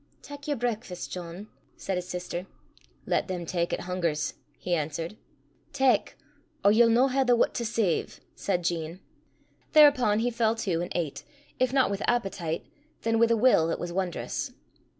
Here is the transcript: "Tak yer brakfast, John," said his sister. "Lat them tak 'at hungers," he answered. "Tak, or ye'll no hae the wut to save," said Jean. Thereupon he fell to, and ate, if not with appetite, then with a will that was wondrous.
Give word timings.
"Tak 0.23 0.47
yer 0.47 0.55
brakfast, 0.55 1.11
John," 1.11 1.47
said 1.77 1.95
his 1.95 2.07
sister. 2.09 2.47
"Lat 3.05 3.27
them 3.27 3.45
tak 3.45 3.71
'at 3.71 3.81
hungers," 3.81 4.33
he 4.57 4.73
answered. 4.73 5.15
"Tak, 5.73 6.15
or 6.65 6.71
ye'll 6.71 6.89
no 6.89 7.07
hae 7.07 7.23
the 7.23 7.35
wut 7.35 7.53
to 7.53 7.63
save," 7.63 8.19
said 8.33 8.63
Jean. 8.63 8.99
Thereupon 9.73 10.17
he 10.17 10.31
fell 10.31 10.55
to, 10.55 10.81
and 10.81 10.91
ate, 10.95 11.23
if 11.59 11.71
not 11.71 11.91
with 11.91 12.01
appetite, 12.07 12.65
then 13.03 13.19
with 13.19 13.29
a 13.29 13.37
will 13.37 13.67
that 13.67 13.77
was 13.77 13.93
wondrous. 13.93 14.51